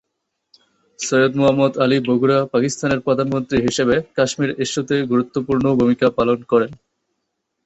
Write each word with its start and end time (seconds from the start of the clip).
সৈয়দ 0.99 1.33
মোহাম্মদ 1.39 1.73
আলী 1.83 1.97
বগুড়া 2.07 2.39
পাকিস্তানের 2.53 3.03
প্রধানমন্ত্রী 3.05 3.57
হিসেবে 3.67 3.95
কাশ্মীর 4.17 4.51
ইস্যুতে 4.63 4.95
গুরুত্বপূর্ণ 5.11 5.65
ভূমিকা 5.79 6.07
পালন 6.17 6.39
করেন। 6.51 6.71